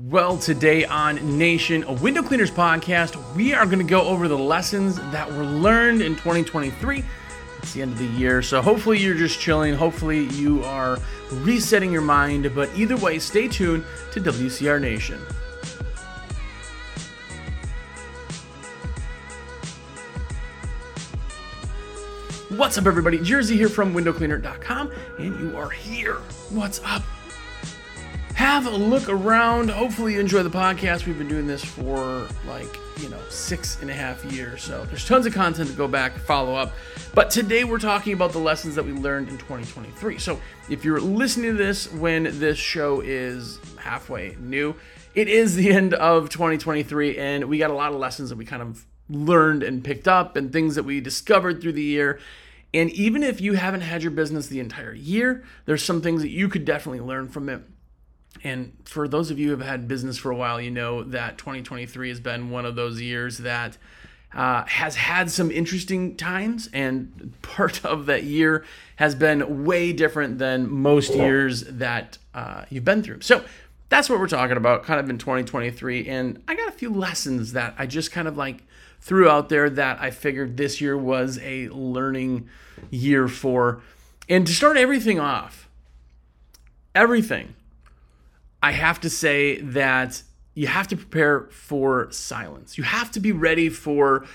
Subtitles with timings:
[0.00, 4.38] Well, today on Nation, a window cleaners podcast, we are going to go over the
[4.38, 7.02] lessons that were learned in 2023.
[7.58, 9.74] It's the end of the year, so hopefully you're just chilling.
[9.74, 10.98] Hopefully you are
[11.32, 12.54] resetting your mind.
[12.54, 15.18] But either way, stay tuned to WCR Nation.
[22.56, 23.18] What's up, everybody?
[23.18, 26.18] Jersey here from windowcleaner.com, and you are here.
[26.50, 27.02] What's up?
[28.48, 29.68] Have a look around.
[29.68, 31.04] Hopefully, you enjoy the podcast.
[31.04, 34.62] We've been doing this for like, you know, six and a half years.
[34.62, 36.72] So there's tons of content to go back, follow up.
[37.14, 40.16] But today we're talking about the lessons that we learned in 2023.
[40.16, 44.74] So if you're listening to this when this show is halfway new,
[45.14, 48.46] it is the end of 2023, and we got a lot of lessons that we
[48.46, 52.18] kind of learned and picked up and things that we discovered through the year.
[52.72, 56.30] And even if you haven't had your business the entire year, there's some things that
[56.30, 57.60] you could definitely learn from it
[58.44, 61.38] and for those of you who have had business for a while, you know that
[61.38, 63.76] 2023 has been one of those years that
[64.34, 68.64] uh, has had some interesting times, and part of that year
[68.96, 73.20] has been way different than most years that uh, you've been through.
[73.20, 73.44] So
[73.88, 76.08] that's what we're talking about, kind of in 2023.
[76.08, 78.64] And I got a few lessons that I just kind of like
[79.00, 82.48] threw out there that I figured this year was a learning
[82.90, 83.80] year for.
[84.28, 85.68] And to start everything off,
[86.94, 87.54] everything
[88.62, 90.22] I have to say that
[90.54, 92.76] you have to prepare for silence.
[92.76, 94.26] You have to be ready for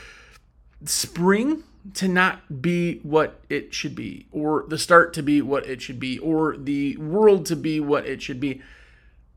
[0.86, 1.64] spring
[1.96, 6.00] to not be what it should be, or the start to be what it should
[6.00, 8.62] be, or the world to be what it should be.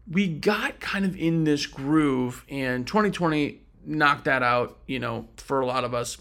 [0.08, 5.60] We got kind of in this groove, and 2020 knocked that out, you know, for
[5.60, 6.18] a lot of us.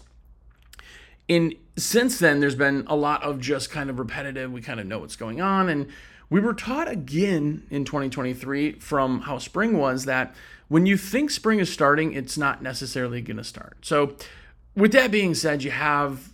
[1.28, 4.86] And since then, there's been a lot of just kind of repetitive, we kind of
[4.86, 5.86] know what's going on, and
[6.28, 10.34] we were taught again in 2023 from how spring was that
[10.68, 13.78] when you think spring is starting, it's not necessarily going to start.
[13.82, 14.16] So,
[14.74, 16.30] with that being said, you have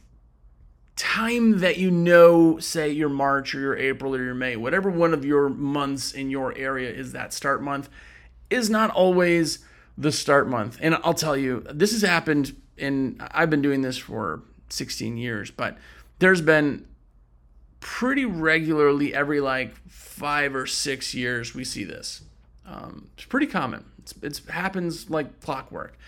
[0.96, 5.14] time that you know, say your March or your April or your May, whatever one
[5.14, 7.88] of your months in your area is that start month,
[8.50, 9.60] is not always
[9.96, 10.78] the start month.
[10.80, 15.50] And I'll tell you, this has happened and I've been doing this for 16 years,
[15.50, 15.76] but
[16.18, 16.86] there's been
[17.82, 22.22] pretty regularly every like five or six years we see this.
[22.64, 23.84] Um, it's pretty common.
[23.98, 25.98] It's, it happens like clockwork.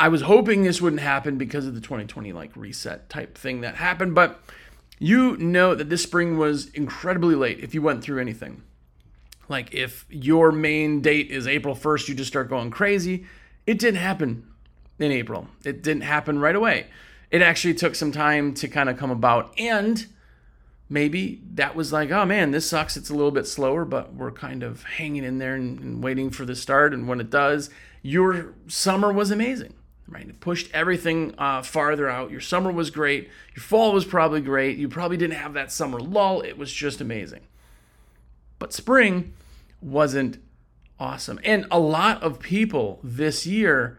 [0.00, 3.76] I was hoping this wouldn't happen because of the 2020 like reset type thing that
[3.76, 4.40] happened, but
[4.98, 8.62] you know that this spring was incredibly late if you went through anything.
[9.48, 13.26] Like if your main date is April 1st, you just start going crazy.
[13.66, 14.46] It didn't happen
[14.98, 15.48] in April.
[15.64, 16.86] It didn't happen right away.
[17.30, 20.06] It actually took some time to kind of come about and
[20.88, 22.96] maybe that was like, oh man, this sucks.
[22.96, 26.30] It's a little bit slower, but we're kind of hanging in there and, and waiting
[26.30, 26.94] for the start.
[26.94, 27.70] And when it does,
[28.02, 29.74] your summer was amazing,
[30.06, 30.28] right?
[30.28, 32.30] It pushed everything uh, farther out.
[32.30, 33.28] Your summer was great.
[33.54, 34.78] Your fall was probably great.
[34.78, 36.40] You probably didn't have that summer lull.
[36.40, 37.42] It was just amazing.
[38.58, 39.34] But spring
[39.80, 40.38] wasn't
[40.98, 41.38] awesome.
[41.44, 43.98] And a lot of people this year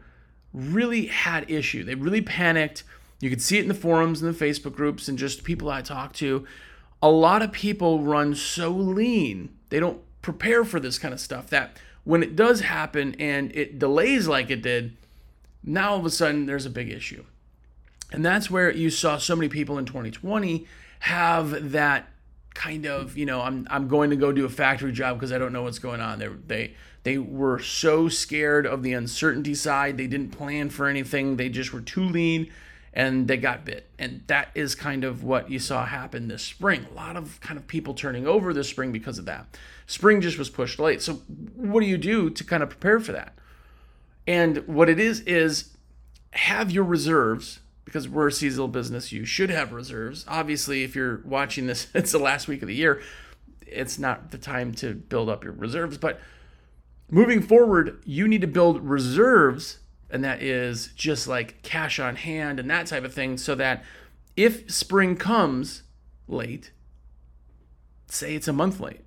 [0.52, 1.84] really had issue.
[1.84, 2.82] They really panicked.
[3.20, 5.82] You could see it in the forums and the Facebook groups and just people I
[5.82, 6.46] talked to
[7.02, 11.48] a lot of people run so lean, they don't prepare for this kind of stuff
[11.50, 14.96] that when it does happen and it delays like it did,
[15.62, 17.24] now all of a sudden there's a big issue.
[18.12, 20.66] And that's where you saw so many people in 2020
[21.00, 22.08] have that
[22.54, 25.38] kind of, you know, I'm I'm going to go do a factory job because I
[25.38, 26.18] don't know what's going on.
[26.18, 26.74] They they
[27.04, 29.96] they were so scared of the uncertainty side.
[29.96, 31.36] They didn't plan for anything.
[31.36, 32.50] They just were too lean
[32.92, 33.88] and they got bit.
[33.98, 36.86] And that is kind of what you saw happen this spring.
[36.90, 39.56] A lot of kind of people turning over this spring because of that.
[39.86, 41.00] Spring just was pushed late.
[41.02, 41.14] So,
[41.54, 43.34] what do you do to kind of prepare for that?
[44.26, 45.76] And what it is, is
[46.32, 49.10] have your reserves because we're a seasonal business.
[49.10, 50.24] You should have reserves.
[50.28, 53.02] Obviously, if you're watching this, it's the last week of the year.
[53.66, 55.96] It's not the time to build up your reserves.
[55.96, 56.20] But
[57.10, 59.78] moving forward, you need to build reserves
[60.10, 63.84] and that is just like cash on hand and that type of thing, so that
[64.36, 65.82] if spring comes
[66.28, 66.72] late,
[68.06, 69.00] say it's a month late,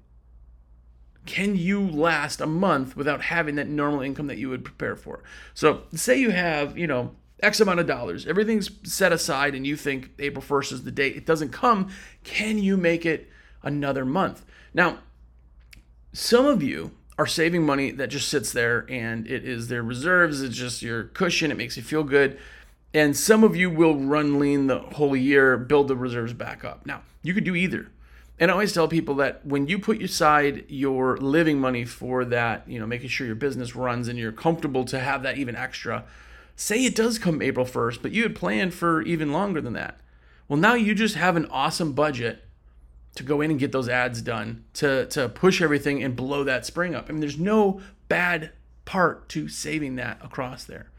[1.26, 5.24] can you last a month without having that normal income that you would prepare for?
[5.54, 9.76] So, say you have, you know, X amount of dollars, everything's set aside, and you
[9.76, 11.90] think April 1st is the date, it doesn't come,
[12.24, 13.30] can you make it
[13.62, 14.46] another month?
[14.74, 15.00] Now,
[16.14, 20.42] some of you are saving money that just sits there and it is their reserves.
[20.42, 21.52] It's just your cushion.
[21.52, 22.40] It makes you feel good.
[22.94, 26.86] And some of you will run lean the whole year, build the reserves back up.
[26.86, 27.90] Now, you could do either.
[28.40, 32.68] And I always tell people that when you put aside your living money for that,
[32.68, 36.06] you know, making sure your business runs and you're comfortable to have that even extra,
[36.56, 40.00] say it does come April 1st, but you had planned for even longer than that.
[40.48, 42.44] Well, now you just have an awesome budget
[43.16, 46.66] to go in and get those ads done, to, to push everything and blow that
[46.66, 47.06] spring up.
[47.08, 48.52] I mean, there's no bad
[48.86, 50.90] part to saving that across there.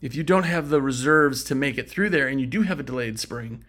[0.00, 2.78] If you don't have the reserves to make it through there and you do have
[2.78, 3.64] a delayed spring,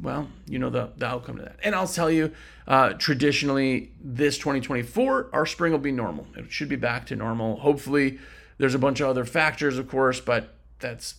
[0.00, 1.56] well, you know the, the outcome to that.
[1.62, 2.32] And I'll tell you,
[2.66, 6.26] uh, traditionally, this 2024, our spring will be normal.
[6.36, 7.58] It should be back to normal.
[7.60, 8.18] Hopefully,
[8.58, 11.16] there's a bunch of other factors, of course, but that's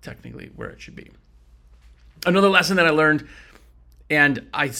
[0.00, 1.10] technically where it should be.
[2.24, 3.26] Another lesson that I learned,
[4.08, 4.70] and I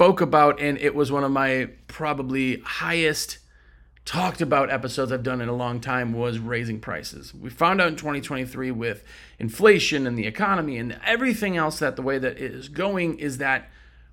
[0.00, 3.36] spoke about, and it was one of my probably highest
[4.06, 7.34] talked about episodes I've done in a long time was raising prices.
[7.34, 9.04] We found out in 2023 with
[9.38, 13.36] inflation and the economy and everything else that the way that it is going is
[13.36, 13.68] that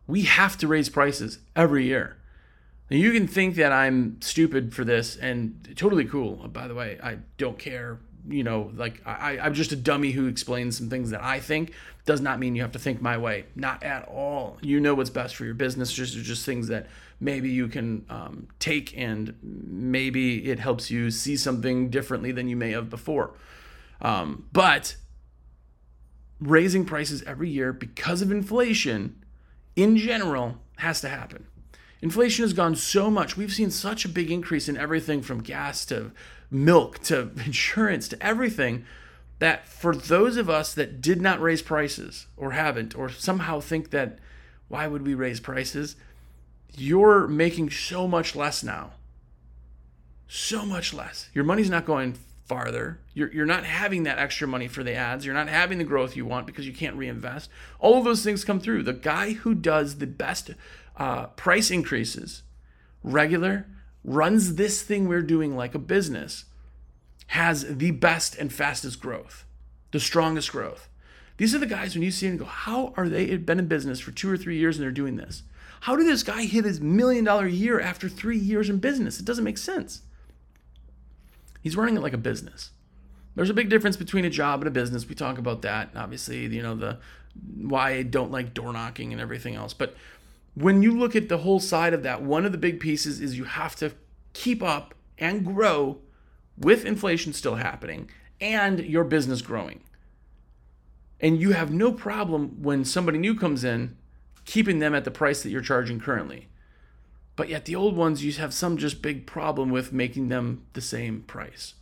[0.07, 2.17] we have to raise prices every year.
[2.91, 6.49] Now you can think that I'm stupid for this and totally cool.
[6.49, 7.99] By the way, I don't care.
[8.27, 11.71] You know, like I, I'm just a dummy who explains some things that I think.
[12.07, 13.47] Does not mean you have to think my way.
[13.53, 14.57] Not at all.
[14.61, 15.91] You know what's best for your business.
[15.91, 16.87] Just just things that
[17.19, 22.55] maybe you can um, take and maybe it helps you see something differently than you
[22.55, 23.33] may have before.
[23.99, 24.95] Um, but
[26.39, 29.21] raising prices every year because of inflation
[29.75, 31.45] in general has to happen.
[32.01, 33.35] Inflation has gone so much.
[33.35, 36.13] We've seen such a big increase in everything from gas to
[36.49, 38.85] milk to insurance to everything
[39.39, 43.91] that for those of us that did not raise prices or haven't or somehow think
[43.91, 44.19] that
[44.67, 45.95] why would we raise prices?
[46.77, 48.91] you're making so much less now.
[50.27, 51.29] So much less.
[51.33, 52.99] Your money's not going farther.
[53.13, 55.25] You're, you're not having that extra money for the ads.
[55.25, 57.49] You're not having the growth you want because you can't reinvest.
[57.79, 58.83] All of those things come through.
[58.83, 60.51] The guy who does the best
[60.97, 62.43] uh, price increases,
[63.03, 63.65] regular,
[64.03, 66.45] runs this thing we're doing like a business,
[67.27, 69.45] has the best and fastest growth,
[69.91, 70.89] the strongest growth.
[71.37, 73.99] These are the guys when you see them go, how are they been in business
[73.99, 75.43] for two or three years and they're doing this?
[75.81, 79.19] How did this guy hit his million dollar year after three years in business?
[79.19, 80.01] It doesn't make sense.
[81.61, 82.71] He's running it like a business.
[83.35, 85.07] There's a big difference between a job and a business.
[85.07, 85.89] We talk about that.
[85.95, 86.97] Obviously, you know, the
[87.55, 89.73] why I don't like door knocking and everything else.
[89.73, 89.95] But
[90.55, 93.37] when you look at the whole side of that, one of the big pieces is
[93.37, 93.91] you have to
[94.33, 95.99] keep up and grow
[96.57, 98.09] with inflation still happening
[98.39, 99.81] and your business growing.
[101.19, 103.97] And you have no problem when somebody new comes in
[104.45, 106.47] keeping them at the price that you're charging currently.
[107.35, 110.81] But yet the old ones, you have some just big problem with making them the
[110.81, 111.75] same price.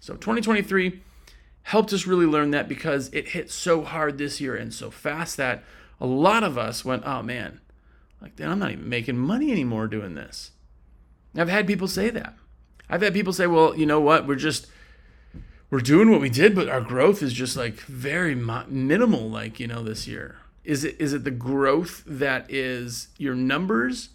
[0.00, 1.02] So 2023
[1.62, 5.36] helped us really learn that because it hit so hard this year and so fast
[5.36, 5.62] that
[6.00, 7.60] a lot of us went, oh man,
[8.22, 10.52] like then I'm not even making money anymore doing this.
[11.36, 12.34] I've had people say that.
[12.90, 14.66] I've had people say, well, you know what, we're just
[15.70, 19.66] we're doing what we did, but our growth is just like very minimal, like you
[19.66, 20.36] know, this year.
[20.64, 24.10] Is it is it the growth that is your numbers,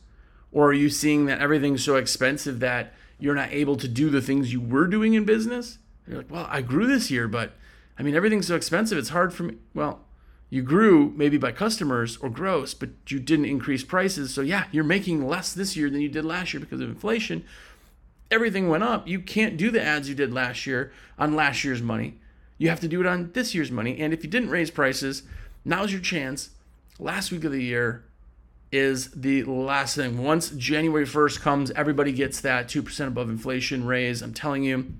[0.52, 4.22] or are you seeing that everything's so expensive that you're not able to do the
[4.22, 5.78] things you were doing in business?
[6.08, 7.54] You're like, well, I grew this year, but
[7.98, 8.98] I mean everything's so expensive.
[8.98, 9.56] It's hard for me.
[9.74, 10.02] Well,
[10.50, 14.34] you grew maybe by customers or gross, but you didn't increase prices.
[14.34, 17.44] So yeah, you're making less this year than you did last year because of inflation.
[18.34, 19.08] Everything went up.
[19.08, 22.20] You can't do the ads you did last year on last year's money.
[22.58, 24.00] You have to do it on this year's money.
[24.00, 25.24] And if you didn't raise prices,
[25.66, 26.50] Now's your chance.
[27.00, 28.04] Last week of the year
[28.72, 30.24] is the last thing.
[30.24, 34.22] Once January 1st comes, everybody gets that 2% above inflation raise.
[34.22, 34.94] I'm telling you,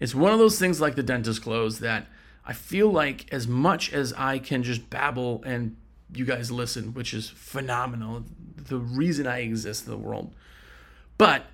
[0.00, 2.06] it's one of those things like the dentist close that
[2.44, 5.76] I feel like as much as I can just babble and
[6.12, 8.24] you guys listen, which is phenomenal,
[8.56, 10.34] the reason I exist in the world.
[11.18, 11.44] But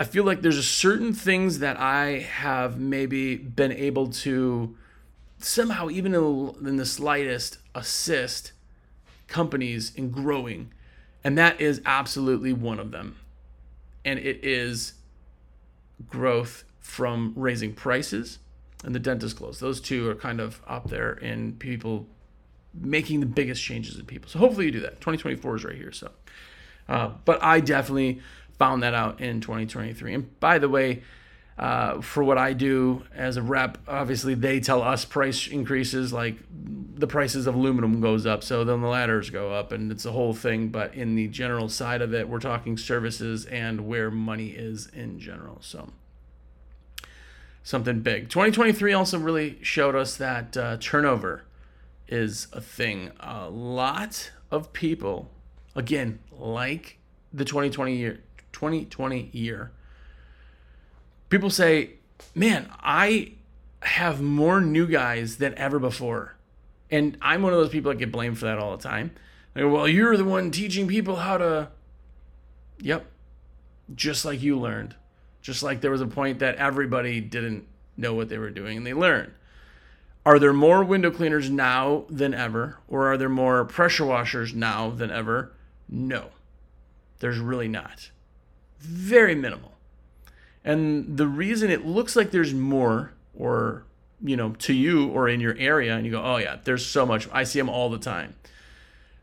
[0.00, 4.76] I feel like there's a certain things that I have maybe been able to
[5.38, 8.52] somehow, even in the slightest, assist
[9.26, 10.72] companies in growing.
[11.24, 13.16] And that is absolutely one of them.
[14.04, 14.94] And it is
[16.08, 18.38] growth from raising prices
[18.84, 19.58] and the dentist close.
[19.58, 22.06] Those two are kind of up there in people
[22.72, 24.30] making the biggest changes in people.
[24.30, 25.00] So hopefully you do that.
[25.00, 25.92] 2024 is right here.
[25.92, 26.10] So,
[26.88, 28.20] uh, but I definitely
[28.58, 30.14] found that out in 2023.
[30.14, 31.02] And by the way,
[31.58, 36.36] uh, for what I do as a rep, obviously they tell us price increases, like
[36.50, 40.12] the prices of aluminum goes up, so then the ladders go up, and it's a
[40.12, 40.68] whole thing.
[40.68, 45.18] But in the general side of it, we're talking services and where money is in
[45.18, 45.58] general.
[45.60, 45.90] So
[47.64, 48.28] something big.
[48.28, 51.42] 2023 also really showed us that uh, turnover
[52.06, 53.10] is a thing.
[53.18, 55.28] A lot of people
[55.74, 56.98] again, like
[57.32, 58.20] the 2020 year,
[58.58, 59.70] 2020 year,
[61.28, 61.90] people say,
[62.34, 63.34] "Man, I
[63.82, 66.34] have more new guys than ever before."
[66.90, 69.12] And I'm one of those people that get blamed for that all the time.
[69.54, 71.68] Like, well, you're the one teaching people how to
[72.80, 73.06] Yep.
[73.94, 74.94] Just like you learned.
[75.42, 78.86] Just like there was a point that everybody didn't know what they were doing and
[78.86, 79.32] they learned.
[80.24, 82.78] Are there more window cleaners now than ever?
[82.86, 85.52] Or are there more pressure washers now than ever?
[85.88, 86.30] No.
[87.20, 88.10] There's really not.
[88.78, 89.72] Very minimal.
[90.64, 93.84] And the reason it looks like there's more, or,
[94.22, 97.06] you know, to you or in your area, and you go, oh, yeah, there's so
[97.06, 97.28] much.
[97.32, 98.34] I see them all the time.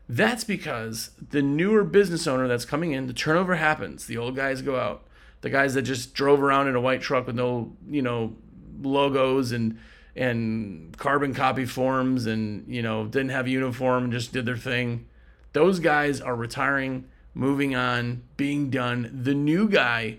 [0.08, 4.06] That's because the newer business owner that's coming in, the turnover happens.
[4.06, 5.02] The old guys go out.
[5.40, 8.36] The guys that just drove around in a white truck with no, you know,
[8.82, 9.78] logos and
[10.14, 15.06] and carbon copy forms and, you know, didn't have uniform, just did their thing.
[15.52, 17.04] Those guys are retiring,
[17.36, 19.10] moving on, being done.
[19.22, 20.18] The new guy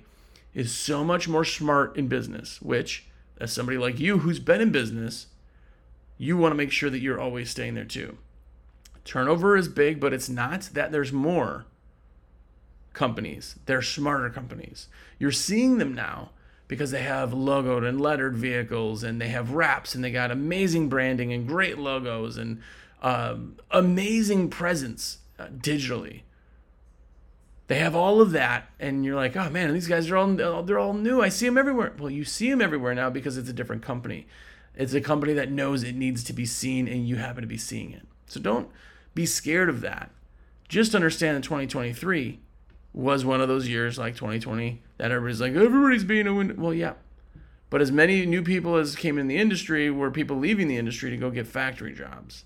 [0.54, 3.08] is so much more smart in business, which
[3.42, 5.26] as somebody like you who's been in business,
[6.20, 8.20] you want to make sure that you're always staying there too.
[9.04, 11.66] Turnover is big, but it's not that there's more
[12.94, 13.56] companies.
[13.66, 14.88] They're smarter companies.
[15.18, 16.32] You're seeing them now
[16.68, 20.88] because they have logoed and lettered vehicles and they have wraps and they got amazing
[20.88, 22.62] branding and great logos and
[23.02, 26.22] um, amazing presence uh, digitally.
[27.68, 30.34] They have all of that, and you're like, oh man, these guys are all
[30.64, 31.22] they're all new.
[31.22, 31.94] I see them everywhere.
[32.00, 34.26] Well, you see them everywhere now because it's a different company.
[34.76, 37.58] It's a company that knows it needs to be seen, and you happen to be
[37.58, 38.08] seeing it.
[38.28, 38.70] So don't
[39.14, 40.12] be scared of that.
[40.70, 42.40] Just understand that 2023
[42.94, 46.60] was one of those years like 2020 that everybody's like, everybody's being a win.
[46.60, 46.94] Well, yeah.
[47.70, 51.10] But as many new people as came in the industry were people leaving the industry
[51.10, 52.46] to go get factory jobs.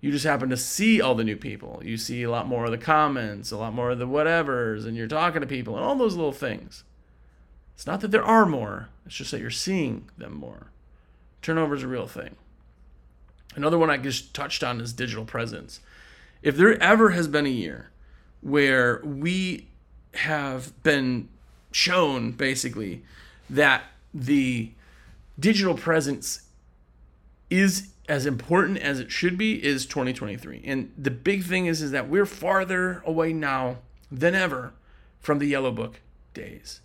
[0.00, 1.82] You just happen to see all the new people.
[1.84, 4.96] You see a lot more of the comments, a lot more of the whatevers, and
[4.96, 6.84] you're talking to people and all those little things.
[7.74, 10.68] It's not that there are more, it's just that you're seeing them more.
[11.42, 12.36] Turnover is a real thing.
[13.54, 15.80] Another one I just touched on is digital presence.
[16.42, 17.90] If there ever has been a year
[18.40, 19.66] where we
[20.14, 21.28] have been
[21.72, 23.02] shown basically
[23.48, 23.82] that
[24.14, 24.70] the
[25.38, 26.42] digital presence
[27.48, 31.90] is as important as it should be is 2023 and the big thing is is
[31.90, 33.78] that we're farther away now
[34.10, 34.72] than ever
[35.20, 36.00] from the yellow book
[36.34, 36.80] days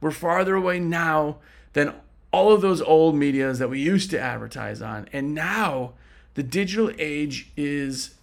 [0.00, 1.36] we're farther away now
[1.74, 1.94] than
[2.32, 5.92] all of those old medias that we used to advertise on and now
[6.34, 8.14] the digital age is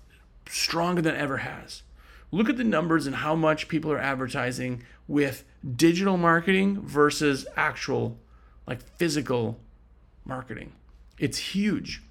[0.50, 1.84] stronger than ever has.
[2.32, 5.44] Look at the numbers and how much people are advertising with
[5.76, 8.18] digital marketing versus actual,
[8.68, 9.60] like physical
[10.26, 10.74] marketing.
[11.18, 12.02] It's huge.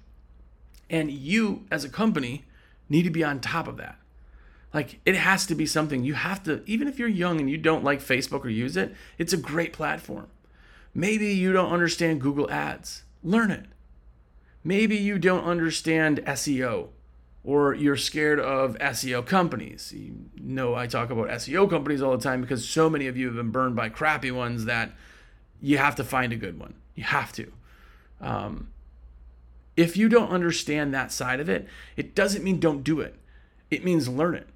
[0.89, 2.45] And you, as a company,
[2.89, 3.97] need to be on top of that.
[4.73, 7.57] Like, it has to be something you have to, even if you're young and you
[7.57, 10.27] don't like Facebook or use it, it's a great platform.
[10.93, 13.65] Maybe you don't understand Google Ads, learn it.
[14.63, 16.89] Maybe you don't understand SEO
[17.43, 19.93] or you're scared of SEO companies.
[19.95, 23.27] You know, I talk about SEO companies all the time because so many of you
[23.27, 24.91] have been burned by crappy ones that
[25.61, 26.75] you have to find a good one.
[26.95, 27.51] You have to.
[28.21, 28.67] Um,
[29.79, 33.15] if you don't understand that side of it, it doesn't mean don't do it.
[33.71, 34.49] It means learn it.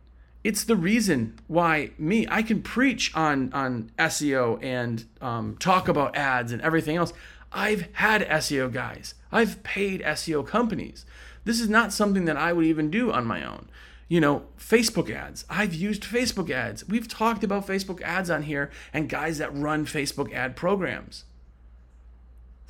[0.43, 6.17] It's the reason why me I can preach on on SEO and um, talk about
[6.17, 7.13] ads and everything else.
[7.53, 9.15] I've had SEO guys.
[9.31, 11.05] I've paid SEO companies.
[11.45, 13.69] This is not something that I would even do on my own.
[14.09, 15.45] You know, Facebook ads.
[15.49, 16.85] I've used Facebook ads.
[16.85, 21.23] We've talked about Facebook ads on here and guys that run Facebook ad programs.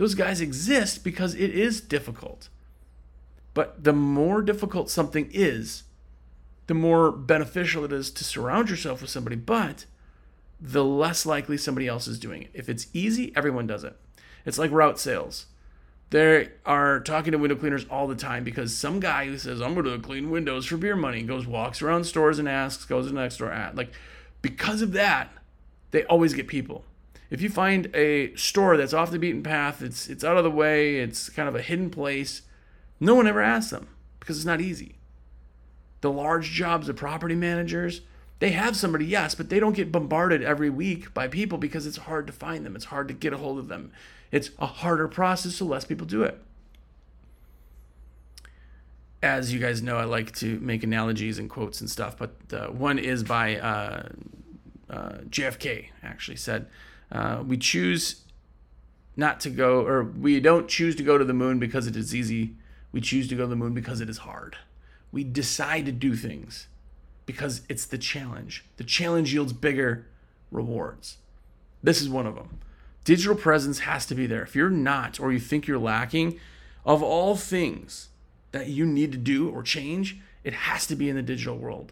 [0.04, 2.50] Those guys exist because it is difficult.
[3.54, 5.84] But the more difficult something is,
[6.68, 9.86] the more beneficial it is to surround yourself with somebody, but
[10.60, 12.50] the less likely somebody else is doing it.
[12.54, 13.96] If it's easy, everyone does it.
[14.46, 15.46] It's like route sales.
[16.10, 19.74] They are talking to window cleaners all the time because some guy who says, I'm
[19.74, 23.14] going to clean windows for beer money goes, walks around stores and asks, goes to
[23.14, 23.78] the next door, At.
[23.78, 23.94] Like,
[24.42, 25.32] because of that,
[25.92, 26.84] they always get people.
[27.30, 30.52] If you find a store that's off the beaten path, it's, it's out of the
[30.52, 32.44] way, it's kind of a hidden place,
[33.00, 33.88] no one ever asks them
[34.20, 34.96] because it's not easy.
[36.02, 38.02] The large jobs of property managers,
[38.40, 41.98] they have somebody, yes, but they don't get bombarded every week by people because it's
[41.98, 42.76] hard to find them.
[42.76, 43.92] It's hard to get a hold of them.
[44.32, 46.42] It's a harder process, so less people do it.
[49.22, 52.68] As you guys know, I like to make analogies and quotes and stuff, but uh,
[52.68, 54.10] one is by uh,
[54.90, 56.68] uh, JFK, actually said,
[57.14, 58.22] uh, We choose
[59.16, 62.14] not to go, or we don't choose to go to the moon because it is
[62.14, 62.56] easy.
[62.92, 64.58] We choose to go to the moon because it is hard.
[65.12, 66.68] We decide to do things
[67.26, 68.66] because it's the challenge.
[68.78, 70.08] The challenge yields bigger
[70.52, 71.18] rewards.
[71.82, 72.60] This is one of them.
[73.04, 74.44] Digital presence has to be there.
[74.44, 76.40] If you're not, or you think you're lacking,
[76.86, 78.10] of all things
[78.52, 81.92] that you need to do or change, it has to be in the digital world.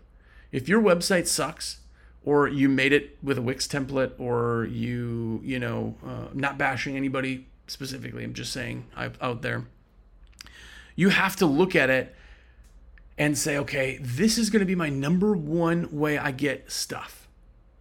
[0.52, 1.80] If your website sucks,
[2.24, 6.96] or you made it with a Wix template, or you, you know, uh, not bashing
[6.96, 9.66] anybody specifically, I'm just saying out there,
[10.96, 12.16] you have to look at it
[13.18, 17.28] and say, okay, this is going to be my number one way I get stuff.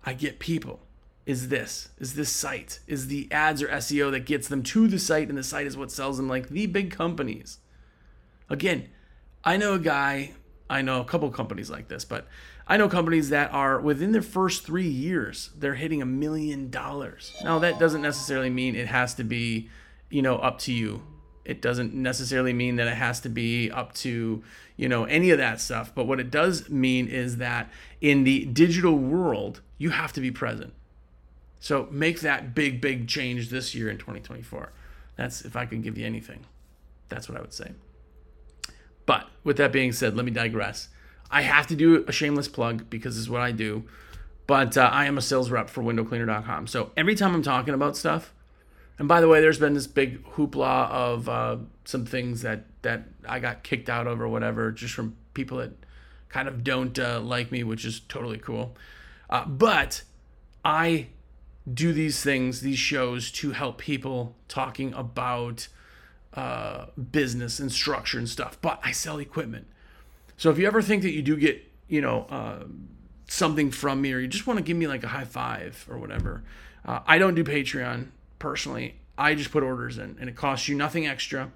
[0.05, 0.81] I get people.
[1.27, 1.91] Is this?
[1.99, 2.81] Is this site?
[2.87, 5.77] Is the ads or SEO that gets them to the site and the site is
[5.77, 7.59] what sells them like the big companies?
[8.49, 8.89] Again,
[9.45, 10.33] I know a guy,
[10.69, 12.27] I know a couple companies like this, but
[12.71, 17.37] I know companies that are within their first three years, they're hitting a million dollars.
[17.43, 19.69] Now, that doesn't necessarily mean it has to be,
[20.09, 21.03] you know, up to you
[21.45, 24.43] it doesn't necessarily mean that it has to be up to,
[24.77, 25.93] you know, any of that stuff.
[25.95, 30.31] But what it does mean is that in the digital world, you have to be
[30.31, 30.73] present.
[31.59, 34.73] So make that big, big change this year in 2024.
[35.17, 36.47] That's if I can give you anything.
[37.09, 37.73] That's what I would say.
[39.05, 40.89] But with that being said, let me digress.
[41.31, 43.85] I have to do a shameless plug because this is what I do.
[44.47, 46.67] But uh, I am a sales rep for windowcleaner.com.
[46.67, 48.33] So every time I'm talking about stuff,
[48.99, 53.05] and by the way, there's been this big hoopla of uh, some things that that
[53.27, 55.73] I got kicked out of or whatever, just from people that
[56.29, 58.77] kind of don't uh, like me, which is totally cool.
[59.29, 60.03] Uh, but
[60.65, 61.09] I
[61.73, 65.69] do these things, these shows, to help people talking about
[66.35, 68.59] uh, business and structure and stuff.
[68.61, 69.67] But I sell equipment,
[70.41, 72.65] so if you ever think that you do get, you know, uh,
[73.29, 75.99] something from me, or you just want to give me like a high five or
[75.99, 76.43] whatever,
[76.87, 78.07] uh, I don't do Patreon
[78.39, 81.53] personally, I just put orders in and it costs you nothing extra.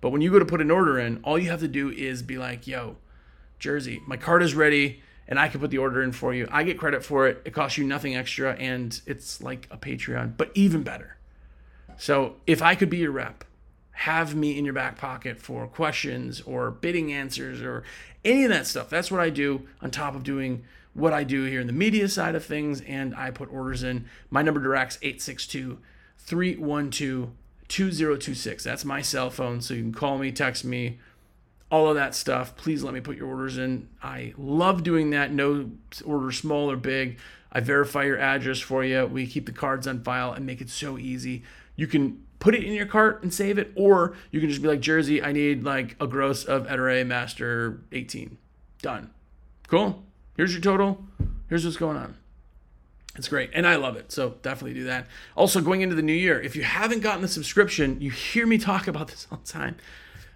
[0.00, 2.22] But when you go to put an order in, all you have to do is
[2.22, 2.94] be like, yo,
[3.58, 6.46] Jersey, my card is ready and I can put the order in for you.
[6.48, 7.42] I get credit for it.
[7.44, 11.16] It costs you nothing extra and it's like a Patreon, but even better.
[11.96, 13.42] So if I could be your rep,
[13.98, 17.82] have me in your back pocket for questions or bidding answers or
[18.24, 18.88] any of that stuff.
[18.88, 20.62] That's what I do on top of doing
[20.94, 22.80] what I do here in the media side of things.
[22.82, 24.04] And I put orders in.
[24.30, 25.78] My number directs 862
[26.16, 27.30] 312
[27.66, 28.62] 2026.
[28.62, 29.60] That's my cell phone.
[29.60, 31.00] So you can call me, text me,
[31.68, 32.54] all of that stuff.
[32.54, 33.88] Please let me put your orders in.
[34.00, 35.32] I love doing that.
[35.32, 35.72] No
[36.04, 37.18] order small or big.
[37.50, 39.06] I verify your address for you.
[39.06, 41.42] We keep the cards on file and make it so easy.
[41.74, 44.68] You can put it in your cart and save it, or you can just be
[44.68, 48.38] like, Jersey, I need like a gross of Ettore Master 18.
[48.82, 49.10] Done.
[49.66, 50.02] Cool.
[50.36, 51.04] Here's your total.
[51.48, 52.16] Here's what's going on.
[53.16, 53.50] It's great.
[53.52, 54.12] And I love it.
[54.12, 55.06] So definitely do that.
[55.36, 58.58] Also, going into the new year, if you haven't gotten the subscription, you hear me
[58.58, 59.76] talk about this all the time.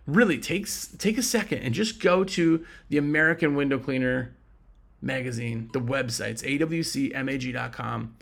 [0.05, 4.35] Really, takes take a second and just go to the American Window Cleaner
[5.01, 8.17] magazine, the websites, awcmag.com.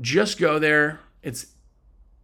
[0.00, 1.00] Just go there.
[1.24, 1.46] It's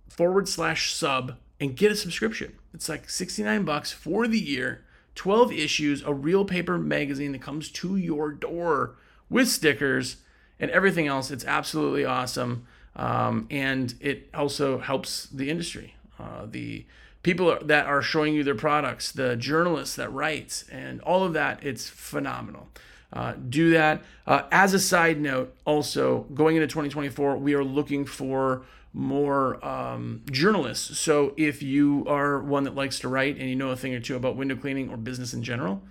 [0.09, 2.55] forward slash sub and get a subscription.
[2.75, 4.83] It's like 69 bucks for the year,
[5.15, 8.97] 12 issues, a real paper magazine that comes to your door
[9.31, 10.17] with stickers
[10.61, 11.31] and everything else.
[11.31, 12.67] It's absolutely awesome.
[12.95, 15.95] Um, and it also helps the industry.
[16.19, 16.87] Uh, the
[17.23, 21.63] people that are showing you their products, the journalists that write, and all of that,
[21.65, 22.69] it's phenomenal.
[23.13, 24.03] Uh, do that.
[24.27, 28.63] Uh, as a side note, also going into 2024, we are looking for
[28.97, 30.99] more um, journalists.
[30.99, 34.01] So if you are one that likes to write and you know a thing or
[34.01, 35.83] two about window cleaning or business in general,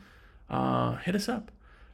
[0.50, 1.52] uh, hit us up.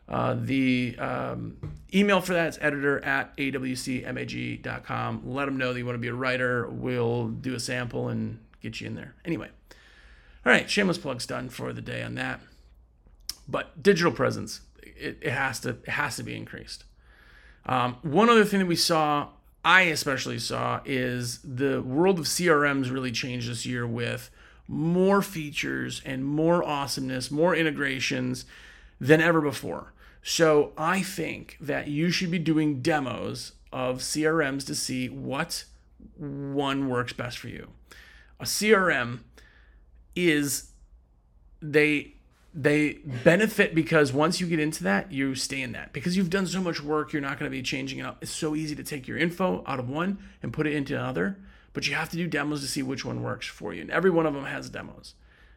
[0.07, 1.57] Uh, the um,
[1.93, 5.21] email for that is editor at awcmag.com.
[5.25, 6.69] Let them know that you want to be a writer.
[6.69, 9.13] We'll do a sample and get you in there.
[9.25, 9.49] Anyway,
[10.45, 12.39] all right, shameless plugs done for the day on that.
[13.49, 16.85] But digital presence, it, it has to it has to be increased.
[17.65, 19.27] Um, one other thing that we saw,
[19.63, 24.31] I especially saw, is the world of CRMs really changed this year with
[24.67, 28.45] more features and more awesomeness, more integrations
[28.99, 29.93] than ever before.
[30.23, 35.65] So I think that you should be doing demos of CRMs to see what
[36.17, 37.69] one works best for you.
[38.39, 39.19] A CRM
[40.15, 40.71] is
[41.61, 42.15] they
[42.53, 45.93] they benefit because once you get into that, you stay in that.
[45.93, 48.17] Because you've done so much work, you're not going to be changing it up.
[48.21, 51.39] It's so easy to take your info out of one and put it into another,
[51.73, 53.81] but you have to do demos to see which one works for you.
[53.81, 55.15] And every one of them has demos.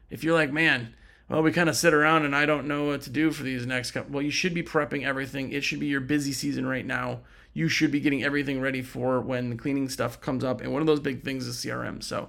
[0.08, 0.94] If you're like, man,
[1.28, 3.66] well, we kind of sit around and I don't know what to do for these
[3.66, 4.12] next couple.
[4.12, 5.52] Well, you should be prepping everything.
[5.52, 7.20] It should be your busy season right now.
[7.54, 10.60] You should be getting everything ready for when the cleaning stuff comes up.
[10.60, 12.02] And one of those big things is CRM.
[12.02, 12.28] So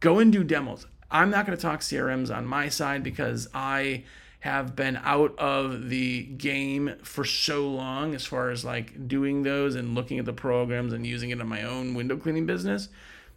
[0.00, 0.86] go and do demos.
[1.10, 4.04] I'm not going to talk CRMs on my side because I
[4.40, 9.74] have been out of the game for so long as far as like doing those
[9.74, 12.88] and looking at the programs and using it in my own window cleaning business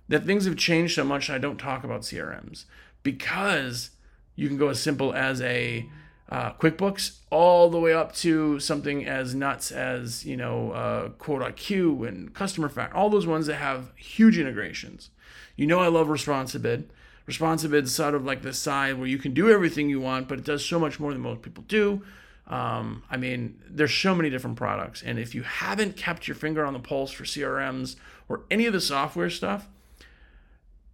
[0.07, 2.65] that things have changed so much I don't talk about CRMs
[3.03, 3.91] because
[4.35, 5.89] you can go as simple as a
[6.29, 11.41] uh, QuickBooks all the way up to something as nuts as you know uh, Quote
[11.69, 15.09] and Customer Factor, all those ones that have huge integrations.
[15.55, 16.85] You know I love Responsibid.
[17.25, 20.45] Responsibid's sort of like the side where you can do everything you want, but it
[20.45, 22.01] does so much more than most people do.
[22.47, 26.65] Um, I mean, there's so many different products, and if you haven't kept your finger
[26.65, 27.95] on the pulse for CRMs
[28.27, 29.69] or any of the software stuff,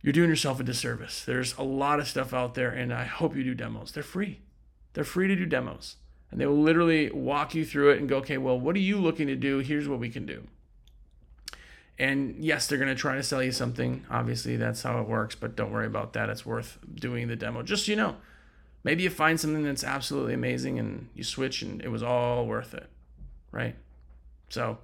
[0.02, 1.26] you're doing yourself a disservice.
[1.26, 3.92] There's a lot of stuff out there, and I hope you do demos.
[3.92, 4.40] They're free.
[4.94, 5.98] They're free to do demos.
[6.32, 9.00] And they will literally walk you through it and go, okay, well, what are you
[9.00, 9.60] looking to do?
[9.60, 10.48] Here's what we can do.
[12.00, 14.06] And yes, they're going to try to sell you something.
[14.10, 16.30] Obviously, that's how it works, but don't worry about that.
[16.30, 17.62] It's worth doing the demo.
[17.62, 18.16] Just so you know,
[18.86, 22.74] maybe you find something that's absolutely amazing and you switch and it was all worth
[22.74, 22.90] it,
[23.52, 23.76] right?
[24.48, 24.78] So,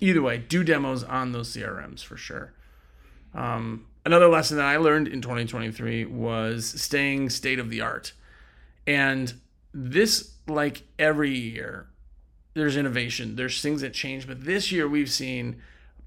[0.00, 2.52] either way, do demos on those CRMs for sure.
[3.32, 8.12] Um, another lesson that I learned in 2023 was staying state of the art.
[8.86, 9.32] And
[9.72, 11.86] this, like every year,
[12.52, 14.26] there's innovation, there's things that change.
[14.26, 15.62] But this year, we've seen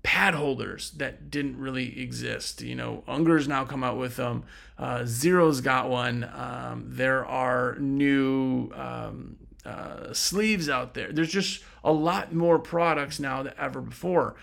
[0.08, 2.62] pad holders that didn't really exist.
[2.62, 4.46] You know, Unger's now come out with them.
[4.78, 6.24] Uh, Xero's got one.
[6.34, 11.12] Um, there are new um, uh, sleeves out there.
[11.12, 14.38] There's just a lot more products now than ever before.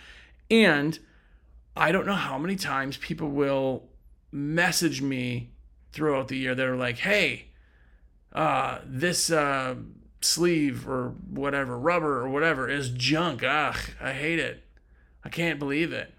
[0.50, 0.98] And
[1.74, 3.88] I don't know how many times people will
[4.31, 5.55] message me
[5.92, 6.55] throughout the year.
[6.55, 7.46] They're like, hey,
[8.35, 9.77] uh, this uh,
[10.20, 13.42] sleeve or whatever, rubber or whatever, is junk.
[13.42, 14.63] Ugh, I hate it.
[15.24, 16.12] I can't believe it.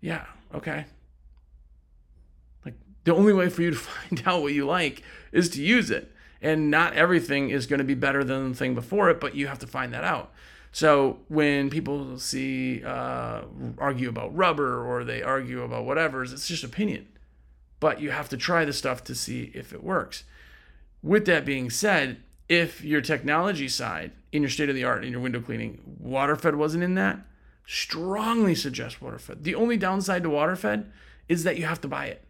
[0.00, 0.86] Yeah, okay.
[2.64, 5.90] Like, the only way for you to find out what you like is to use
[5.90, 6.10] it.
[6.42, 9.46] And not everything is going to be better than the thing before it, but you
[9.46, 10.32] have to find that out.
[10.72, 13.42] So when people see uh,
[13.78, 17.08] argue about rubber or they argue about whatever, it's just opinion.
[17.80, 20.24] But you have to try the stuff to see if it works.
[21.02, 22.18] With that being said,
[22.48, 26.36] if your technology side in your state of the art in your window cleaning, water
[26.36, 27.20] fed wasn't in that,
[27.70, 29.44] strongly suggest WaterFed.
[29.44, 30.86] The only downside to WaterFed
[31.28, 32.24] is that you have to buy it.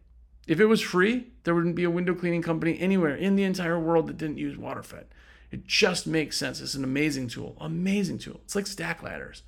[0.46, 3.80] If it was free, there wouldn't be a window cleaning company anywhere in the entire
[3.80, 5.06] world that didn't use WaterFed.
[5.50, 6.60] It just makes sense.
[6.60, 7.56] It's an amazing tool.
[7.58, 8.42] Amazing tool.
[8.44, 9.42] It's like stack ladders.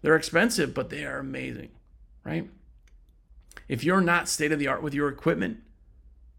[0.00, 1.72] They're expensive, but they are amazing,
[2.24, 2.48] right?
[3.68, 5.58] If you're not state of the art with your equipment,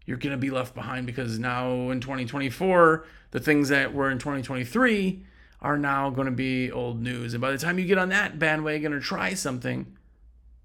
[0.04, 4.18] you're going to be left behind because now in 2024, the things that were in
[4.18, 5.24] 2023
[5.60, 7.34] are now going to be old news.
[7.34, 9.96] And by the time you get on that bandwagon or try something,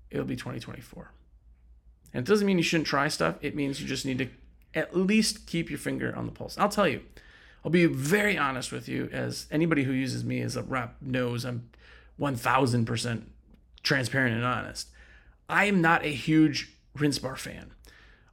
[0.09, 1.11] it'll be 2024.
[2.13, 3.35] And it doesn't mean you shouldn't try stuff.
[3.41, 4.27] It means you just need to
[4.73, 6.57] at least keep your finger on the pulse.
[6.57, 7.01] I'll tell you,
[7.63, 11.45] I'll be very honest with you, as anybody who uses me as a rep knows
[11.45, 11.69] I'm
[12.19, 13.23] 1000%
[13.83, 14.89] transparent and honest.
[15.47, 17.71] I am not a huge rinse bar fan.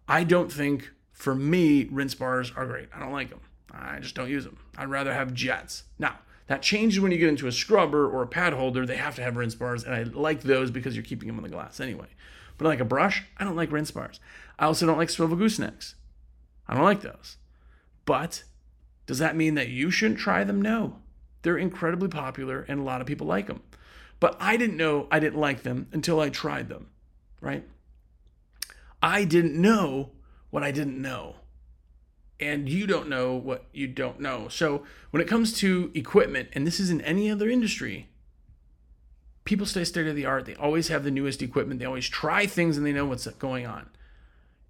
[0.06, 2.88] I don't think, for me, rinse bars are great.
[2.94, 3.40] I don't like them.
[3.70, 4.58] I just don't use them.
[4.76, 5.84] I'd rather have jets.
[5.98, 6.18] Now,
[6.48, 8.84] that changes when you get into a scrubber or a pad holder.
[8.84, 11.42] They have to have rinse bars, and I like those because you're keeping them on
[11.42, 12.08] the glass anyway.
[12.56, 14.18] But like a brush, I don't like rinse bars.
[14.58, 15.94] I also don't like swivel goosenecks.
[16.66, 17.37] I don't like those.
[18.04, 18.42] But
[19.06, 20.61] does that mean that you shouldn't try them?
[20.61, 20.96] No.
[21.42, 23.62] They're incredibly popular and a lot of people like them.
[24.20, 26.88] But I didn't know I didn't like them until I tried them,
[27.40, 27.64] right?
[29.00, 30.11] I didn't know
[30.50, 31.37] what I didn't know.
[32.40, 34.48] And you don't know what you don't know.
[34.48, 38.09] So when it comes to equipment, and this is in any other industry,
[39.44, 40.44] people stay state of the art.
[40.44, 41.81] They always have the newest equipment.
[41.81, 43.88] They always try things and they know what's going on.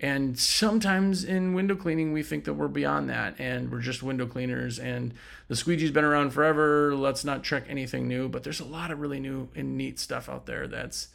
[0.01, 4.27] And sometimes in window cleaning, we think that we're beyond that and we're just window
[4.27, 5.13] cleaners and
[5.49, 6.95] the squeegee's been around forever.
[6.95, 8.29] Let's not check anything new.
[8.29, 11.09] But there's a lot of really new and neat stuff out there that's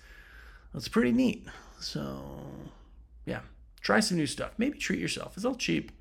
[0.73, 1.47] that's pretty neat.
[1.79, 2.45] So
[3.25, 3.41] yeah,
[3.79, 4.51] try some new stuff.
[4.57, 5.37] Maybe treat yourself.
[5.37, 5.93] It's all cheap.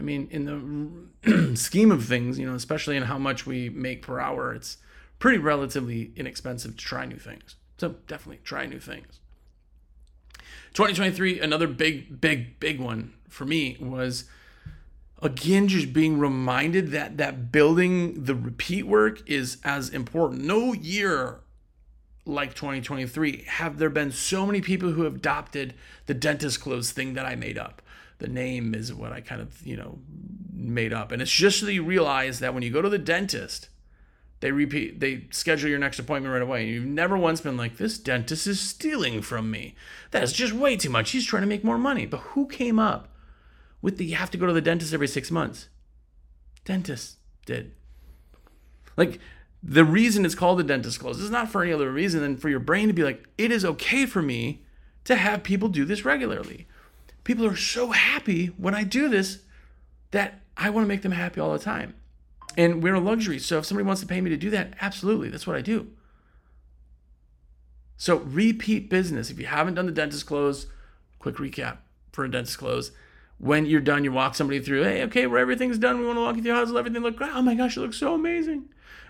[0.00, 4.00] I mean, in the scheme of things, you know, especially in how much we make
[4.00, 4.78] per hour, it's
[5.18, 7.56] pretty relatively inexpensive to try new things.
[7.76, 9.20] So definitely try new things.
[10.72, 14.24] 2023, another big, big, big one for me was
[15.22, 20.42] again just being reminded that that building the repeat work is as important.
[20.42, 21.40] No year
[22.24, 25.74] like 2023 have there been so many people who have adopted
[26.06, 27.82] the dentist close thing that I made up.
[28.20, 29.98] The name is what I kind of, you know,
[30.52, 31.10] made up.
[31.10, 33.70] And it's just so you realize that when you go to the dentist,
[34.40, 36.66] they repeat, they schedule your next appointment right away.
[36.66, 39.74] You've never once been like, this dentist is stealing from me.
[40.10, 41.10] That's just way too much.
[41.10, 42.06] He's trying to make more money.
[42.06, 43.08] But who came up
[43.82, 45.68] with the you have to go to the dentist every six months?
[46.64, 47.72] Dentists did.
[48.96, 49.18] Like
[49.62, 52.48] the reason it's called the dentist close is not for any other reason than for
[52.48, 54.64] your brain to be like, it is okay for me
[55.04, 56.66] to have people do this regularly.
[57.24, 59.40] People are so happy when I do this
[60.10, 61.94] that I want to make them happy all the time.
[62.56, 63.38] And we're a luxury.
[63.38, 65.88] So if somebody wants to pay me to do that, absolutely, that's what I do.
[67.96, 69.30] So repeat business.
[69.30, 70.66] If you haven't done the dentist close,
[71.18, 71.78] quick recap
[72.12, 72.92] for a dentist close.
[73.38, 76.22] When you're done, you walk somebody through, hey, okay, where everything's done, we want to
[76.22, 77.16] walk you through how does everything look?
[77.16, 77.30] Great?
[77.34, 78.68] Oh my gosh, it looks so amazing.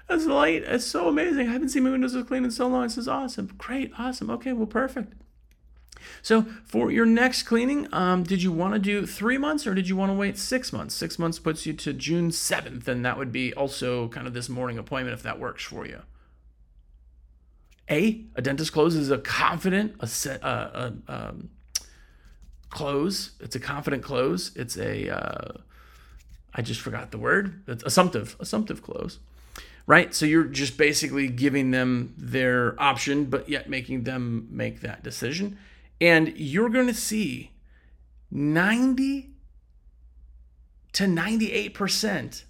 [0.09, 0.65] That's light.
[0.65, 1.49] It's so amazing.
[1.49, 2.83] I haven't seen my windows as clean in so long.
[2.83, 3.53] This is awesome.
[3.59, 3.93] Great.
[3.97, 4.29] Awesome.
[4.31, 4.53] Okay.
[4.53, 5.15] Well, perfect.
[6.23, 9.89] So for your next cleaning, um, did you want to do three months or did
[9.89, 10.95] you want to wait six months?
[10.95, 14.49] Six months puts you to June 7th, and that would be also kind of this
[14.49, 16.03] morning appointment if that works for you.
[17.91, 21.51] A, a dentist close is a confident, a set, uh, a, um,
[22.69, 23.33] close.
[23.41, 24.55] It's a confident close.
[24.55, 25.53] It's a, uh,
[26.55, 27.63] I just forgot the word.
[27.67, 29.19] It's assumptive, assumptive close
[29.91, 30.15] right?
[30.15, 35.59] So you're just basically giving them their option, but yet making them make that decision.
[36.01, 37.53] And you're going to see
[38.31, 39.31] 90
[40.93, 42.45] to 98%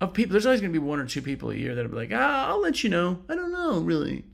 [0.00, 0.32] of people.
[0.32, 2.48] There's always going to be one or two people a year that'll be like, ah,
[2.48, 3.20] I'll let you know.
[3.28, 4.24] I don't know, really.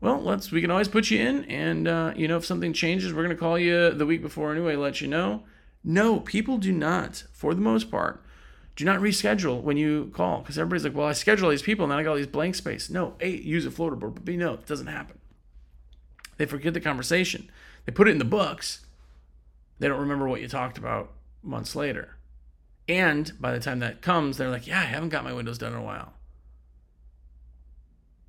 [0.00, 0.50] Well, let's.
[0.50, 3.36] We can always put you in, and uh, you know, if something changes, we're going
[3.36, 4.76] to call you the week before anyway.
[4.76, 5.42] Let you know.
[5.84, 8.22] No, people do not, for the most part,
[8.76, 11.92] do not reschedule when you call because everybody's like, well, I schedule these people and
[11.92, 12.90] then I got all these blank space.
[12.90, 15.19] No, A, use a floater board, but B, no, it doesn't happen.
[16.40, 17.50] They forget the conversation.
[17.84, 18.86] They put it in the books.
[19.78, 22.16] They don't remember what you talked about months later.
[22.88, 25.74] And by the time that comes, they're like, yeah, I haven't got my windows done
[25.74, 26.14] in a while.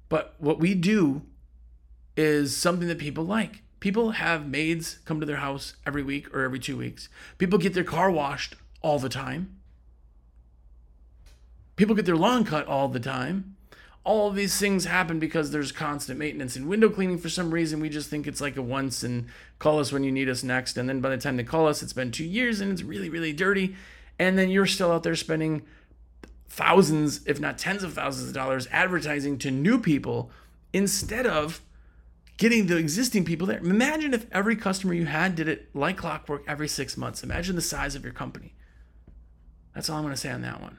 [0.09, 1.21] But what we do
[2.17, 3.61] is something that people like.
[3.79, 7.07] People have maids come to their house every week or every two weeks.
[7.37, 9.57] People get their car washed all the time.
[11.77, 13.55] People get their lawn cut all the time.
[14.03, 17.19] All of these things happen because there's constant maintenance and window cleaning.
[17.19, 19.27] For some reason, we just think it's like a once and
[19.59, 20.77] call us when you need us next.
[20.77, 23.09] And then by the time they call us, it's been two years and it's really,
[23.09, 23.75] really dirty.
[24.17, 25.63] And then you're still out there spending
[26.49, 30.31] thousands, if not tens of thousands of dollars advertising to new people
[30.73, 31.61] instead of
[32.37, 33.59] getting the existing people there.
[33.59, 37.23] Imagine if every customer you had did it like clockwork every six months.
[37.23, 38.55] Imagine the size of your company.
[39.75, 40.77] That's all I'm going to say on that one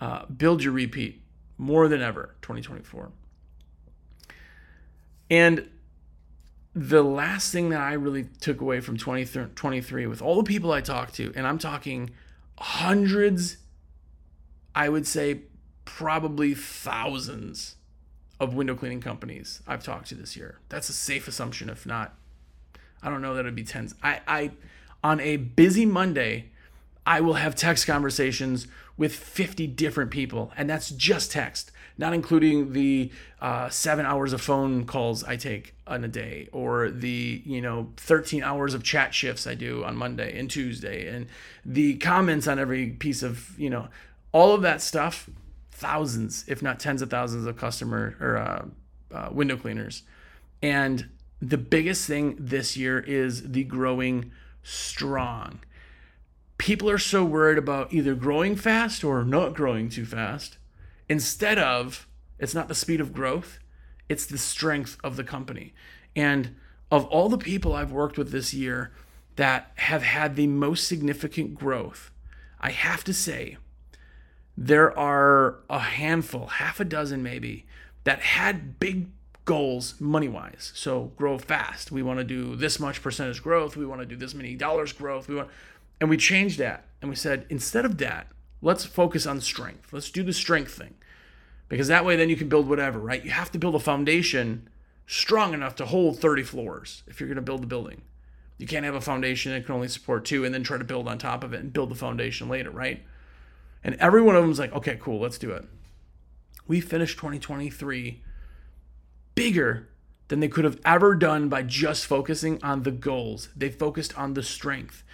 [0.00, 1.22] uh, build your repeat
[1.58, 3.10] more than ever 2024
[5.30, 5.68] and
[6.74, 10.80] the last thing that i really took away from 2023 with all the people i
[10.80, 12.10] talked to and i'm talking
[12.58, 13.58] hundreds
[14.74, 15.40] i would say
[15.84, 17.76] probably thousands
[18.38, 20.58] of window cleaning companies i've talked to this year.
[20.68, 22.14] That's a safe assumption if not
[23.02, 23.94] i don't know that it'd be tens.
[24.02, 24.50] I i
[25.02, 26.50] on a busy monday
[27.08, 28.66] I will have text conversations
[28.98, 34.42] with 50 different people, and that's just text, not including the uh, seven hours of
[34.42, 39.14] phone calls I take on a day, or the you know 13 hours of chat
[39.14, 41.28] shifts I do on Monday and Tuesday, and
[41.64, 43.88] the comments on every piece of you know
[44.32, 45.30] all of that stuff.
[45.70, 48.66] Thousands, if not tens of thousands, of customer or uh,
[49.16, 50.02] uh, window cleaners,
[50.60, 51.08] and
[51.40, 54.30] the biggest thing this year is the growing
[54.62, 55.60] strong
[56.58, 60.58] people are so worried about either growing fast or not growing too fast.
[61.08, 62.06] Instead of
[62.38, 63.58] it's not the speed of growth
[64.08, 65.74] it's the strength of the company.
[66.16, 66.56] And
[66.90, 68.92] of all the people i've worked with this year
[69.36, 72.10] that have had the most significant growth
[72.60, 73.56] i have to say
[74.56, 77.66] there are a handful half a dozen maybe
[78.04, 79.08] that had big
[79.44, 81.90] goals money wise so grow fast.
[81.90, 83.78] We want to do this much percentage growth.
[83.78, 85.26] We want to do this many dollars growth.
[85.26, 85.48] We want
[86.00, 88.28] and we changed that and we said, instead of that,
[88.60, 89.92] let's focus on strength.
[89.92, 90.94] Let's do the strength thing.
[91.68, 93.24] Because that way, then you can build whatever, right?
[93.24, 94.68] You have to build a foundation
[95.06, 98.02] strong enough to hold 30 floors if you're going to build the building.
[98.56, 101.06] You can't have a foundation that can only support two and then try to build
[101.08, 103.04] on top of it and build the foundation later, right?
[103.84, 105.64] And every one of them was like, okay, cool, let's do it.
[106.66, 108.22] We finished 2023
[109.34, 109.88] bigger
[110.26, 113.48] than they could have ever done by just focusing on the goals.
[113.56, 115.04] They focused on the strength.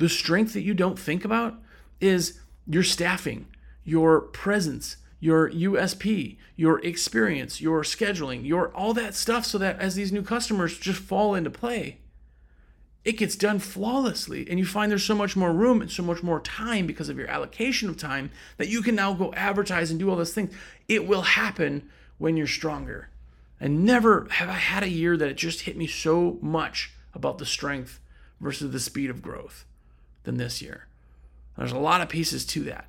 [0.00, 1.60] The strength that you don't think about
[2.00, 3.48] is your staffing,
[3.84, 9.96] your presence, your USP, your experience, your scheduling, your all that stuff so that as
[9.96, 11.98] these new customers just fall into play,
[13.04, 16.22] it gets done flawlessly and you find there's so much more room and so much
[16.22, 20.00] more time because of your allocation of time that you can now go advertise and
[20.00, 20.54] do all those things.
[20.88, 23.10] It will happen when you're stronger.
[23.60, 27.36] And never have I had a year that it just hit me so much about
[27.36, 28.00] the strength
[28.40, 29.66] versus the speed of growth
[30.24, 30.86] than this year.
[31.56, 32.86] There's a lot of pieces to that.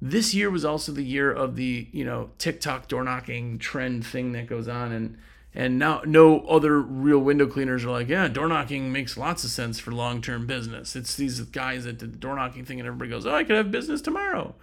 [0.00, 4.32] This year was also the year of the, you know, TikTok door knocking trend thing
[4.32, 5.18] that goes on and
[5.56, 9.50] and now no other real window cleaners are like, yeah, door knocking makes lots of
[9.50, 10.96] sense for long-term business.
[10.96, 13.54] It's these guys that did the door knocking thing and everybody goes, "Oh, I could
[13.54, 14.56] have business tomorrow."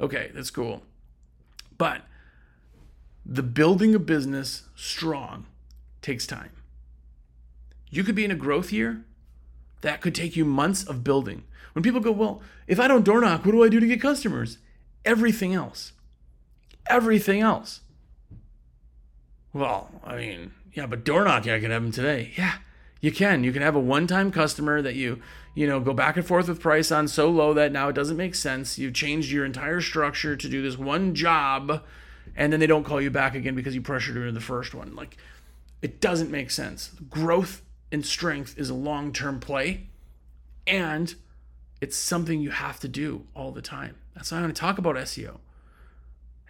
[0.00, 0.82] Okay, that's cool.
[1.76, 2.02] But
[3.26, 5.44] the building a business strong
[6.00, 6.52] takes time.
[7.90, 9.04] You could be in a growth year
[9.80, 11.44] that could take you months of building.
[11.72, 14.00] When people go, well, if I don't door knock, what do I do to get
[14.00, 14.58] customers?
[15.04, 15.92] Everything else.
[16.88, 17.82] Everything else.
[19.52, 22.32] Well, I mean, yeah, but door knocking, I can have them today.
[22.36, 22.54] Yeah,
[23.00, 23.44] you can.
[23.44, 25.20] You can have a one-time customer that you,
[25.54, 28.16] you know, go back and forth with price on so low that now it doesn't
[28.16, 28.78] make sense.
[28.78, 31.82] You've changed your entire structure to do this one job,
[32.36, 34.74] and then they don't call you back again because you pressured them in the first
[34.74, 34.94] one.
[34.94, 35.16] Like,
[35.80, 36.92] it doesn't make sense.
[37.08, 39.88] Growth and strength is a long-term play,
[40.66, 41.14] and
[41.80, 43.96] it's something you have to do all the time.
[44.14, 45.38] That's why I'm going to talk about SEO.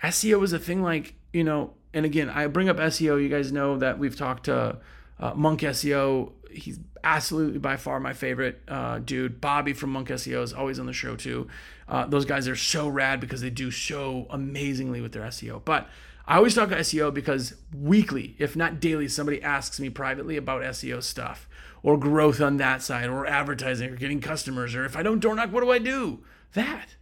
[0.03, 3.23] SEO is a thing like, you know, and again, I bring up SEO.
[3.23, 4.79] You guys know that we've talked to
[5.19, 6.33] uh, Monk SEO.
[6.51, 9.41] He's absolutely by far my favorite uh, dude.
[9.41, 11.49] Bobby from Monk SEO is always on the show too.
[11.89, 15.63] Uh, those guys are so rad because they do so amazingly with their SEO.
[15.65, 15.89] But
[16.29, 20.61] I always talk about SEO because weekly, if not daily, somebody asks me privately about
[20.63, 21.49] SEO stuff
[21.83, 25.35] or growth on that side or advertising or getting customers or if I don't door
[25.35, 26.23] knock, what do I do?
[26.53, 26.97] That.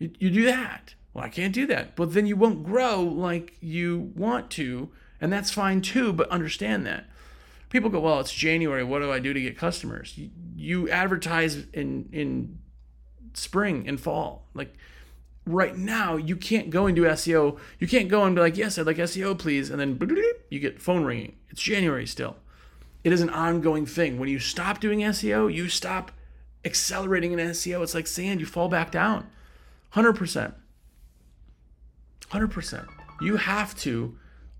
[0.00, 0.96] You, you do that.
[1.14, 1.94] Well, I can't do that.
[1.94, 6.84] But then you won't grow like you want to, and that's fine too, but understand
[6.86, 7.08] that.
[7.70, 8.82] People go, well, it's January.
[8.82, 10.18] What do I do to get customers?
[10.18, 12.58] You, you advertise in in
[13.34, 14.48] spring and fall.
[14.54, 14.74] Like
[15.48, 17.58] right now, you can't go and do SEO.
[17.78, 19.98] You can't go and be like, yes, I'd like SEO, please, and then
[20.50, 21.36] you get phone ringing.
[21.50, 22.36] It's January still.
[23.04, 24.18] It is an ongoing thing.
[24.18, 26.12] When you stop doing SEO, you stop
[26.64, 27.82] accelerating in SEO.
[27.82, 28.40] It's like sand.
[28.40, 29.28] You fall back down.
[29.90, 30.54] Hundred percent.
[32.30, 32.86] 100%.
[33.20, 34.16] You have to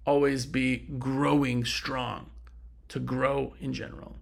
[0.06, 2.30] always be growing strong
[2.88, 4.16] to grow in general.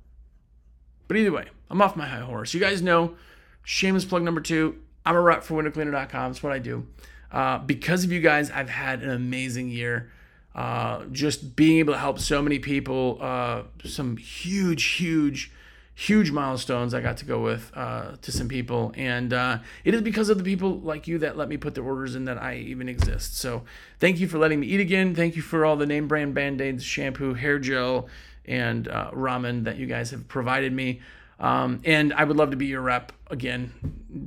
[1.06, 2.52] But either way, I'm off my high horse.
[2.54, 3.16] You guys know,
[3.62, 6.32] shameless plug number two, I'm a rep for windowcleaner.com.
[6.32, 6.86] That's what I do.
[7.32, 10.10] Uh, because of you guys, I've had an amazing year.
[10.54, 15.52] Uh, just being able to help so many people, uh, some huge, huge
[15.98, 20.02] huge milestones I got to go with uh, to some people, and uh, it is
[20.02, 22.56] because of the people like you that let me put the orders in that I
[22.56, 23.38] even exist.
[23.38, 23.62] So
[23.98, 25.14] thank you for letting me eat again.
[25.14, 28.08] Thank you for all the name brand band aids, shampoo, hair gel,
[28.44, 31.00] and uh, ramen that you guys have provided me.
[31.38, 33.72] Um, and I would love to be your rep again.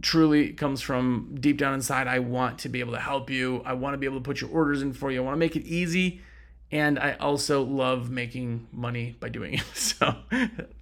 [0.02, 2.08] Truly comes from deep down inside.
[2.08, 3.62] I want to be able to help you.
[3.66, 5.22] I want to be able to put your orders in for you.
[5.22, 6.22] I want to make it easy
[6.72, 9.64] and I also love making money by doing it.
[9.74, 10.16] So,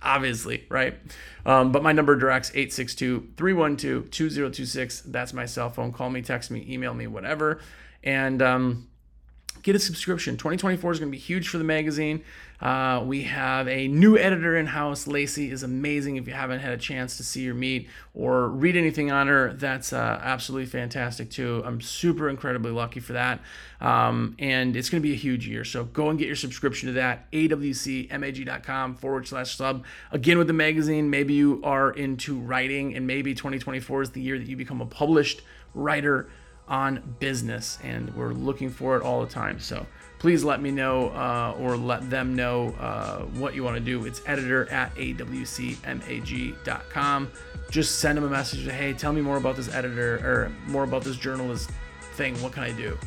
[0.02, 0.96] obviously, right?
[1.46, 5.02] Um, but my number directs 862 312 2026.
[5.02, 5.94] That's my cell phone.
[5.94, 7.62] Call me, text me, email me, whatever.
[8.04, 8.90] And um,
[9.68, 10.38] get a subscription.
[10.38, 12.24] 2024 is going to be huge for the magazine.
[12.62, 15.08] Uh, we have a new editor in house.
[15.08, 16.16] Lacey is amazing.
[16.16, 19.52] If you haven't had a chance to see or meet or read anything on her,
[19.54, 21.62] that's uh, absolutely fantastic too.
[21.66, 23.42] I'm super incredibly lucky for that.
[23.82, 25.66] Um, and it's going to be a huge year.
[25.66, 27.30] So go and get your subscription to that.
[27.34, 29.84] awcmag.com forward slash sub.
[30.14, 34.40] Again, with the magazine, maybe you are into writing and maybe 2024 is the year
[34.40, 35.42] that you become a published
[35.74, 36.30] writer
[36.68, 37.80] on business.
[37.84, 39.60] And we're looking for it all the time.
[39.60, 39.86] So
[40.20, 44.06] please let me know uh, or let them know uh, what you want to do.
[44.06, 45.32] It's editor at awcmag.com.
[47.70, 48.66] Just send them a message.
[48.70, 51.70] Hey, tell me more about this editor or more about this journalist
[52.14, 52.36] thing.
[52.42, 52.98] What can I do?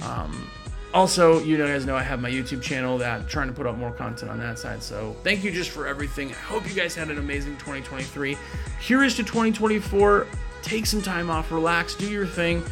[0.00, 0.48] Um,
[0.94, 3.76] also, you guys know I have my YouTube channel that I'm trying to put up
[3.76, 4.82] more content on that side.
[4.82, 6.30] So thank you just for everything.
[6.30, 8.38] I hope you guys had an amazing 2023.
[8.80, 10.26] Here is to 2024.
[10.62, 12.62] Take some time off, relax, do your thing.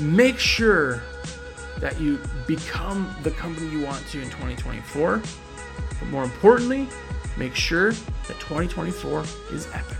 [0.00, 1.02] Make sure
[1.80, 5.22] that you become the company you want to in 2024.
[5.98, 6.88] But more importantly,
[7.36, 9.98] make sure that 2024 is epic.